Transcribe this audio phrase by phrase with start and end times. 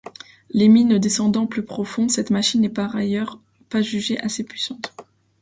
[0.49, 3.37] Les mines descendant plus profond, cette machine n'est par ailleurs
[3.69, 4.91] pas jugée assez puissante.